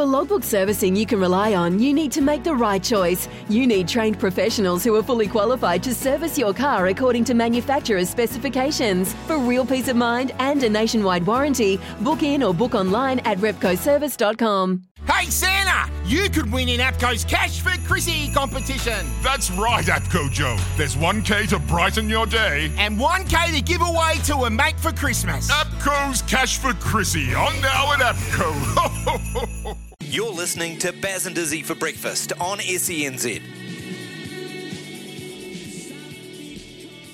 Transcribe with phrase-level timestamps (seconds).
[0.00, 3.28] For logbook servicing you can rely on, you need to make the right choice.
[3.50, 8.08] You need trained professionals who are fully qualified to service your car according to manufacturer's
[8.08, 9.12] specifications.
[9.26, 13.36] For real peace of mind and a nationwide warranty, book in or book online at
[13.40, 14.84] repcoservice.com.
[15.06, 19.06] Hey Santa, you could win in APCO's Cash for Chrissy competition.
[19.22, 20.56] That's right, APCO Joe.
[20.78, 22.72] There's 1K to brighten your day.
[22.78, 25.50] And 1K to give away to a mate for Christmas.
[25.50, 29.76] APCO's Cash for Chrissy on now at APCO.
[30.10, 33.40] You're listening to Baz and Izzy for breakfast on SENZ.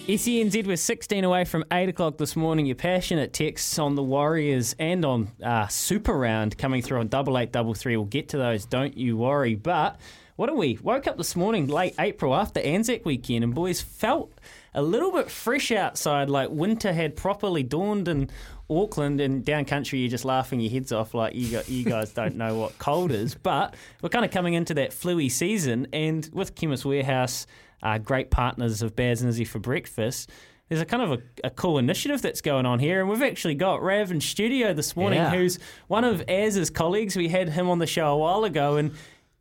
[0.08, 2.64] SENZ, we're 16 away from 8 o'clock this morning.
[2.64, 7.36] Your passionate texts on the Warriors and on uh, Super Round coming through on double
[7.36, 7.98] eight double three.
[7.98, 9.56] We'll get to those, don't you worry.
[9.56, 10.00] But
[10.36, 10.78] what are we?
[10.82, 14.32] Woke up this morning, late April, after Anzac weekend, and boys felt
[14.74, 18.30] a little bit fresh outside, like winter had properly dawned in
[18.68, 19.98] Auckland and down country.
[20.00, 23.10] You're just laughing your heads off, like you, got, you guys don't know what cold
[23.12, 23.34] is.
[23.34, 27.46] But we're kind of coming into that fluey season, and with Chemist Warehouse
[27.82, 30.30] uh, great partners of Baz and Izzy for breakfast.
[30.68, 33.54] There's a kind of a, a, cool initiative that's going on here, and we've actually
[33.54, 35.30] got Rav in studio this morning, Yeah.
[35.30, 37.16] who's one of Az's colleagues.
[37.16, 38.92] We had him on the show a while ago, and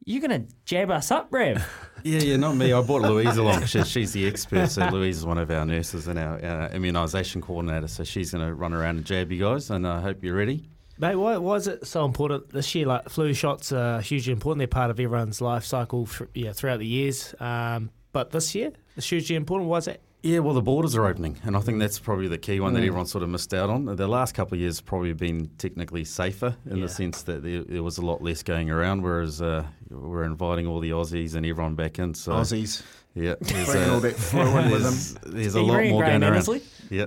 [0.05, 1.65] you're going to jab us up, Rav.
[2.03, 2.71] Yeah, yeah, not me.
[2.71, 3.65] I brought Louise along.
[3.65, 4.69] She, she's the expert.
[4.69, 7.87] So Louise is one of our nurses and our, our immunisation coordinator.
[7.87, 10.69] So she's going to run around and jab you guys, and I hope you're ready.
[10.99, 12.85] Mate, why, why is it so important this year?
[12.85, 14.59] Like flu shots are hugely important.
[14.59, 17.33] They're part of everyone's life cycle th- yeah, throughout the years.
[17.39, 19.67] Um, but this year, it's hugely important.
[19.67, 20.01] Why is that?
[20.25, 22.79] Yeah, well, the borders are opening, and I think that's probably the key one that
[22.79, 22.87] Mm.
[22.87, 23.85] everyone sort of missed out on.
[23.85, 26.85] The last couple of years probably been technically safer in Yeah.
[26.85, 30.65] the sense that there, there was a lot less going around, whereas uh, we're inviting
[30.65, 32.15] all the Aussies and everyone back in.
[32.15, 32.81] So Aussies.
[33.13, 35.31] Yeah, Bringing all that flu in with there's, them.
[35.35, 36.41] there's a lot more grey going around.
[36.41, 36.61] Mandersley?
[36.89, 37.05] Yeah.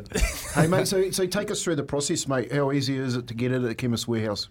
[0.55, 2.53] hey mate, so so take us through the process, mate.
[2.53, 4.49] How easy is it to get it at Chemist Warehouse?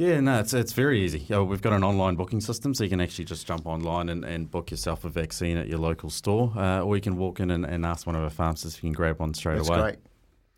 [0.00, 1.26] Yeah, no, it's, it's very easy.
[1.30, 4.24] Uh, we've got an online booking system, so you can actually just jump online and,
[4.24, 7.50] and book yourself a vaccine at your local store, uh, or you can walk in
[7.50, 9.68] and, and ask one of our pharmacists if you can grab one straight away.
[9.68, 9.80] That's away.
[9.82, 9.98] great.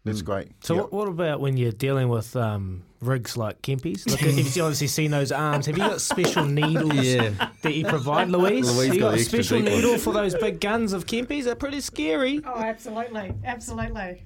[0.05, 0.49] That's great.
[0.61, 0.83] So, Yep.
[0.85, 4.07] what, what about when you're dealing with um, rigs like Kempy's?
[4.09, 5.67] Look, you've obviously seen those arms.
[5.67, 7.33] Have you got special needles Yeah.
[7.63, 8.71] that you provide, Louise?
[8.73, 11.47] Louise Have you got got a special needle for those big guns of Kempy's?
[11.47, 12.41] They're pretty scary.
[12.47, 14.23] Oh, absolutely, absolutely.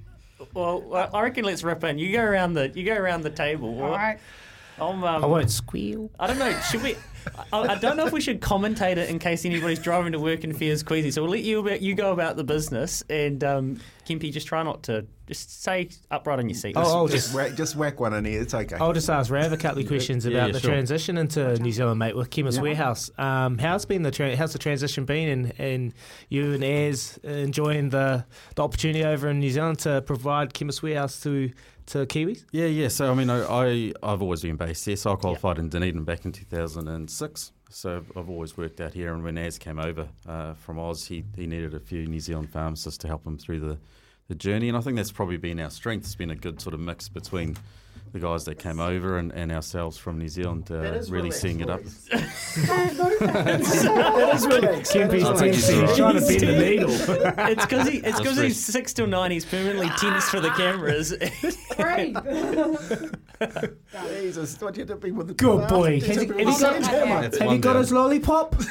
[0.53, 1.97] Well, I I reckon let's rip in.
[1.97, 3.81] You go around the you go around the table.
[3.81, 4.19] All right.
[4.79, 6.11] Um, I won't squeal.
[6.19, 6.51] I don't know.
[6.61, 6.95] Should we?
[7.51, 10.43] I, I don't know if we should commentate it in case anybody's driving to work
[10.43, 11.11] and fears queasy.
[11.11, 14.63] So we'll let you about, you go about the business, and um, Kempy, just try
[14.63, 16.73] not to just say upright on your seat.
[16.75, 18.41] Oh, I'll just just whack, just whack one in here.
[18.41, 18.77] It's okay.
[18.77, 20.71] I'll just ask Rav a couple of questions Yeah, about yeah, the sure.
[20.71, 23.11] transition into New Zealand, mate, with Chemist Warehouse.
[23.17, 25.93] Um, how's been the tra- how's the transition been, and, and
[26.29, 31.21] you and Az enjoying the the opportunity over in New Zealand to provide Chemist Warehouse
[31.23, 31.51] to
[31.87, 32.45] to Kiwis?
[32.51, 32.87] Yeah, yeah.
[32.87, 34.95] So I mean, I, I I've always been based here.
[34.95, 37.51] So I qualified in Dunedin back in 2006.
[37.69, 39.13] So I've always worked out here.
[39.13, 42.49] And when Az came over uh, from Oz, he he needed a few New Zealand
[42.51, 43.77] pharmacists to help him through the
[44.27, 44.67] the journey.
[44.67, 46.05] And I think that's probably been our strength.
[46.05, 47.57] It's been a good sort of mix between.
[48.13, 51.69] The guys that came over and, and ourselves from New Zealand, uh, really seeing it
[51.69, 51.81] up.
[53.87, 55.67] Kempy's I'll take you tense.
[55.69, 55.95] through He's it.
[55.97, 56.89] trying to bend the needle.
[57.49, 58.45] it's because he, it's That's 'cause right.
[58.45, 59.31] he's six till nine.
[59.31, 61.13] He's permanently tense for the cameras.
[61.75, 62.15] Great.
[64.19, 65.99] Jesus, what you doing with the Good boy.
[65.99, 67.81] Has have you got, That's have one you got down.
[67.81, 68.55] his lollipop?
[68.59, 68.65] No,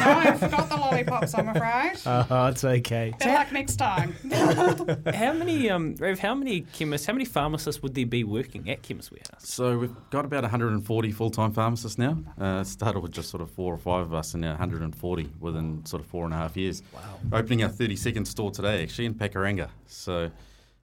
[0.00, 1.34] I forgot the lollipops.
[1.34, 1.92] I'm afraid.
[2.06, 3.12] Oh, it's okay.
[3.18, 4.14] Better luck next time.
[5.14, 7.06] how many um, Rav, How many chemists?
[7.06, 9.48] How many pharmacists would there be working at Chemist Warehouse?
[9.48, 12.18] So we've got about 140 full-time pharmacists now.
[12.38, 15.84] Uh, started with just sort of four or five of us, and now 140 within
[15.86, 16.82] sort of four and a half years.
[16.92, 17.00] Wow!
[17.38, 19.68] Opening our 32nd store today, actually in Pakuranga.
[19.86, 20.30] So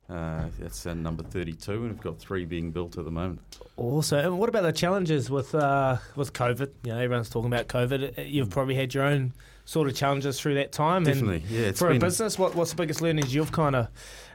[0.09, 3.41] uh, that's uh, number 32, and we've got three being built at the moment.
[3.75, 4.19] Awesome.
[4.19, 6.71] and what about the challenges with uh, with COVID?
[6.83, 8.17] You know, everyone's talking about COVID.
[8.17, 9.33] Uh, You've probably had your own
[9.65, 11.05] sort of challenges through that time.
[11.05, 11.67] and Definitely, yeah.
[11.67, 13.89] It's for a business, what, what's the biggest learnings you've kind of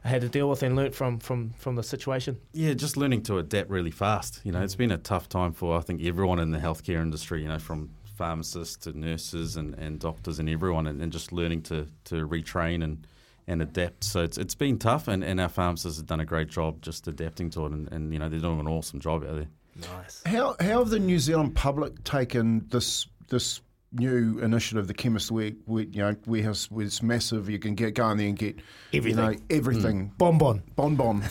[0.04, 2.38] had to deal with and learnt from, from, from the situation?
[2.52, 4.42] Yeah, just learning to adapt really fast.
[4.44, 7.40] You know, it's been a tough time for I think everyone in the healthcare industry.
[7.40, 11.62] You know, from pharmacists to nurses and, and doctors and everyone, and, and just learning
[11.62, 13.06] to, to retrain and,
[13.46, 14.04] and adapt.
[14.04, 17.08] So it's it's been tough, and, and our pharmacists have done a great job just
[17.08, 19.48] adapting to it, and, and you know they're doing an awesome job out there.
[19.96, 20.22] Nice.
[20.26, 23.60] How how have the New Zealand public taken this this
[23.92, 27.48] new initiative, the Chemist Ware, Ware- you know, warehouse was massive.
[27.50, 28.56] You can get go in there and get
[28.92, 29.24] Everything.
[29.24, 30.12] you know, everything.
[30.18, 30.62] Bonbon.
[30.76, 31.22] Bon bon.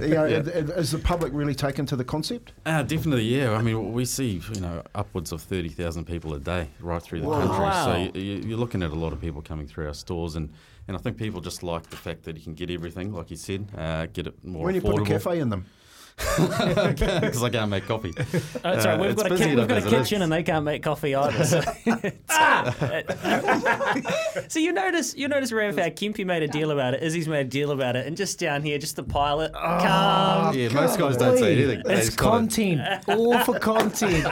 [0.00, 2.52] you know, Is the public really taken to the concept?
[2.66, 3.52] Uh, definitely, yeah.
[3.52, 7.20] I mean, we see you know upwards of thirty thousand people a day right through
[7.20, 7.40] the Whoa.
[7.46, 7.58] country.
[7.58, 7.84] Wow.
[7.84, 10.50] So you, you- you're looking at a lot of people coming through our stores, and,
[10.88, 13.36] and I think people just like the fact that you can get everything, like you
[13.36, 14.64] said, uh, get it more affordable.
[14.66, 15.66] when you put a cafe in them,
[16.16, 18.12] because I can't make coffee.
[18.64, 20.02] Oh, sorry, Uh, we've it's got a, busy ki- we've got a as it is.
[20.08, 21.44] kitchen and they can't make coffee either.
[21.44, 21.60] So,
[24.48, 27.02] so you notice you notice Rav how Kempy made a deal about it.
[27.02, 29.52] Izzy's made a deal about it, and just down here, just the pilot.
[29.54, 30.56] Oh, calm.
[30.56, 31.82] Yeah, most guys don't say anything.
[31.84, 34.24] They It's just gotta- content, all for content.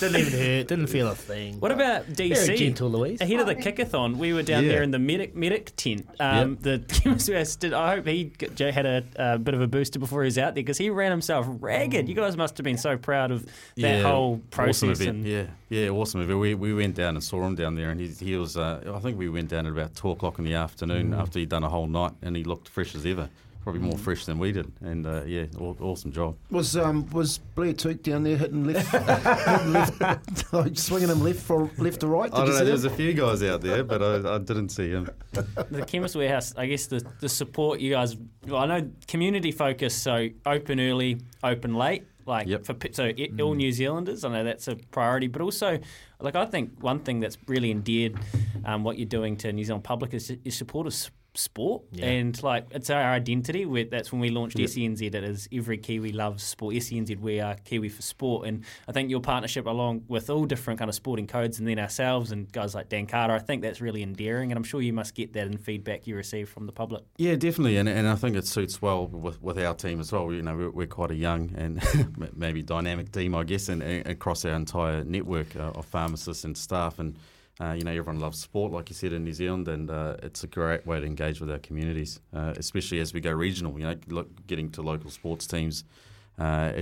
[0.00, 0.68] Didn't even hurt.
[0.68, 1.60] Didn't feel a thing.
[1.60, 2.46] What about DC?
[2.46, 3.20] Very gentle, Louise.
[3.20, 4.70] Ahead of the kickathon, we were down Yeah.
[4.72, 6.06] there in the medic medic tent.
[6.18, 7.72] Um, The chemist did.
[7.72, 10.38] I hope he got- Jay had a uh, bit of a booster before he was
[10.38, 12.08] out there because he ran himself ragged.
[12.08, 13.46] You guys must have been so proud of
[13.76, 14.82] that whole process.
[14.90, 15.26] Awesome event.
[15.26, 16.38] Yeah, yeah, awesome event.
[16.40, 18.56] We, we went down and saw him down there, and he, he was.
[18.56, 21.20] Uh, I think we went down at about two o'clock in the afternoon Mm.
[21.20, 23.28] after he'd done a whole night, and he looked fresh as ever.
[23.62, 26.34] Probably more fresh than we did, and uh, yeah, aw- awesome job.
[26.50, 28.90] Was um was Blair Tuke down there hitting left,
[29.48, 32.30] hitting left like swinging him left for left to right?
[32.30, 32.58] Did I don't know.
[32.60, 32.92] see There's him?
[32.92, 35.10] a few guys out there, but I, I didn't see him.
[35.32, 38.16] the Chemist Warehouse, I guess the, the support you guys,
[38.46, 42.04] well, I know community focus, so open early, open late.
[42.26, 42.64] Like Yep.
[42.64, 45.78] for pi- so i- all New Zealanders, I know that's a priority, but also,
[46.20, 48.18] like I think one thing that's really endeared
[48.64, 50.86] um, what you're doing to New Zealand public is, is support
[51.34, 53.64] sport, and like it's our identity.
[53.84, 55.02] that's when we launched SENZ.
[55.02, 56.74] It is every Kiwi loves sport.
[56.74, 60.78] SENZ, we are Kiwi for sport, and I think your partnership along with all different
[60.78, 63.80] kind of sporting codes, and then ourselves and guys like Dan Carter, I think that's
[63.80, 66.72] really endearing, and I'm sure you must get that in feedback you receive from the
[66.72, 67.04] public.
[67.16, 70.32] Yeah, definitely, and, and I think it suits well with, with our team as well.
[70.32, 71.82] You know, we're, we're quite a young and
[72.36, 76.56] maybe dynamic team, I guess, and, and across our entire network uh, of pharmacists and
[76.56, 77.16] staff, and
[77.60, 80.42] uh, you know, everyone loves sport, like you said, in New Zealand, and uh, it's
[80.44, 83.78] a great way to engage with our communities, uh, especially as we go regional.
[83.78, 85.84] You know, look, getting to local sports teams
[86.38, 86.72] uh,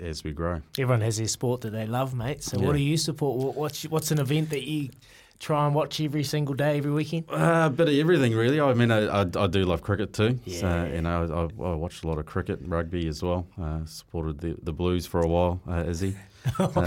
[0.00, 0.62] as we grow.
[0.78, 2.42] Everyone has their sport that they love, mate.
[2.44, 2.66] So, Yeah.
[2.66, 3.56] what do you support?
[3.56, 4.90] What's what's an event that you
[5.38, 7.24] try and watch every single day, every weekend?
[7.30, 8.60] Uh, a bit of everything, really.
[8.60, 10.38] I mean, I, I, I do love cricket too.
[10.44, 10.60] Yeah.
[10.60, 13.46] So, you know, I, I watched a lot of cricket, and rugby as well.
[13.60, 16.16] Uh, supported the, the Blues for a while, uh, Izzy.
[16.58, 16.84] Uh,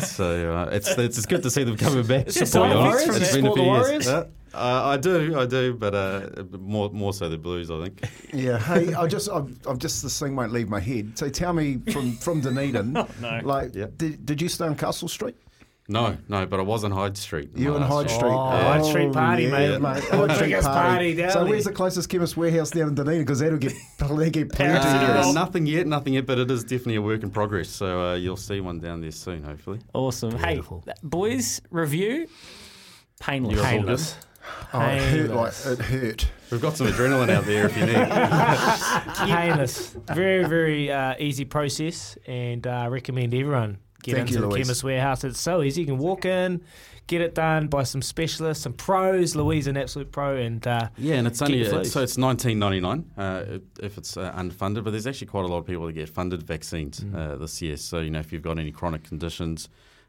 [0.00, 2.26] so uh, it's, it's it's good to see them coming back.
[2.28, 2.78] Is it to be Warriors?
[2.84, 3.06] honest.
[3.06, 4.06] From It's been a few years.
[4.06, 6.28] Uh, uh, I do, I do, but uh,
[6.60, 8.02] more more so the Blues, I think.
[8.32, 8.58] Yeah.
[8.58, 11.18] Hey, I just I've, I've just this thing won't leave my head.
[11.18, 13.40] So tell me from from Dunedin, no.
[13.42, 13.96] like Yep.
[13.98, 15.36] did, did you stay on Castle Street?
[15.92, 17.50] No, no, but I was on Hyde Street.
[17.54, 18.10] You my and Hyde.
[18.10, 18.28] Street.
[18.32, 19.80] Oh, Hyde Street party, mate.
[19.80, 20.02] mate.
[20.10, 21.48] Oh, Hyde Street biggest party down So there.
[21.50, 23.20] where's the closest chemist warehouse down in Dunedin?
[23.22, 23.74] Because that'll get
[24.16, 24.78] they get plenty.
[24.78, 25.34] Uh, yes.
[25.34, 27.68] nothing yet, nothing yet, but it is definitely a work in progress.
[27.68, 29.80] So uh, you'll see one down there soon, hopefully.
[29.92, 30.30] Awesome.
[30.36, 30.82] Beautiful.
[30.86, 32.26] Hey, boys, review.
[33.20, 33.52] Painless.
[33.56, 33.78] You guys all?
[33.80, 34.16] Painless.
[34.74, 36.30] Oh, it hurt like it hurt.
[36.50, 37.94] We've got some adrenaline out there if you need.
[39.36, 39.94] Painless.
[40.08, 44.66] Very, very uh, easy process, and uh, recommend everyone get Thank into you, the Louise.
[44.66, 45.24] Chemist Warehouse.
[45.24, 45.80] It's so easy.
[45.82, 46.60] You can walk in,
[47.06, 49.34] get it done by some specialists, some pros.
[49.36, 52.58] Louise, an absolute pro, and uh, Yeah, and it's only your uh, so it's nineteen
[52.58, 54.84] ninety nine uh, if it's uh, unfunded.
[54.84, 57.14] But there's actually quite a lot of people that get funded vaccines Mm.
[57.14, 57.76] uh, this year.
[57.76, 59.68] So you know if you've got any chronic conditions,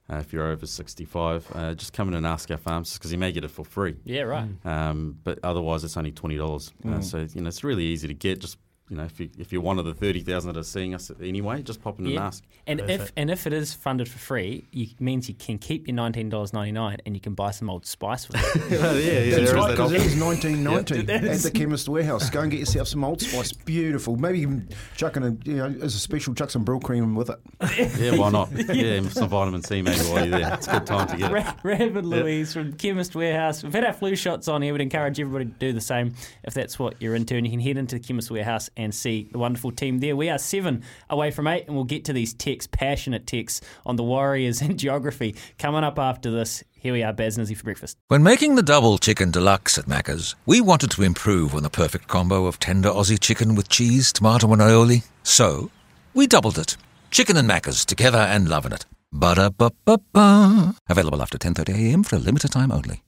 [0.09, 3.11] uh, if you're over sixty five, uh, just come in and ask our pharmacist because
[3.11, 3.95] you may get it for free.
[4.03, 4.49] Yeah, right.
[4.65, 6.71] Um, but otherwise, it's only twenty dollars.
[6.85, 7.03] Uh, Mm.
[7.03, 8.39] so you know it's really easy to get.
[8.39, 8.57] Just
[8.93, 11.11] you know if you if you're one of the thirty thousand that are seeing us
[11.21, 12.27] anyway, just pop in and Yeah.
[12.27, 12.43] ask.
[12.67, 15.95] And if and if it is funded for free, it means you can keep your
[15.95, 18.71] nineteen dollars ninety nine, and you can buy some old spice with it.
[18.71, 20.19] yeah, yeah, That's there right, is that because it option.
[20.19, 22.29] was 1990 at the Chemist Warehouse.
[22.29, 23.51] Go and get yourself some Old Spice.
[23.51, 24.15] Beautiful.
[24.15, 27.39] Maybe even chuck in a, you know, as a special, chuck some Brylcreem with it.
[28.03, 28.49] Yeah, why not?
[28.73, 30.53] Yeah, some vitamin C maybe while you're there.
[30.55, 31.33] It's a good time to get it.
[31.33, 33.63] Ra- Rav and Louise from Chemist Warehouse.
[33.63, 34.73] We've had our flu shots on here.
[34.73, 37.35] We'd encourage everybody to do the same if that's what you're into.
[37.35, 40.15] And you can head into the Chemist Warehouse and see the wonderful team there.
[40.15, 43.95] We are seven away from eight, and we'll get to these texts, passionate texts on
[43.95, 46.63] the Warriors and geography coming up after this.
[46.73, 47.97] Here we are, Baz and Izzy for breakfast.
[48.09, 52.07] When making the double chicken deluxe at Macca's, we wanted to improve on the perfect
[52.07, 55.03] combo of tender Aussie chicken with cheese, tomato, and aioli.
[55.23, 55.71] So,
[56.13, 56.75] we doubled it.
[57.09, 58.85] Chicken and Macca's together and loving it.
[59.13, 60.75] Ba-da-ba-ba-ba.
[60.89, 63.01] Available after 10.30am for a limited time only.